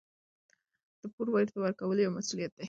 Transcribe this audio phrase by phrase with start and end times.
[1.01, 2.59] د پور بېرته ورکول یو مسوولیت دی.